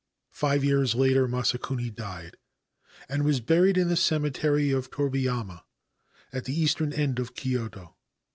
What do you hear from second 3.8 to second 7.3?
the cemetery of Toribeyama, at the eastern end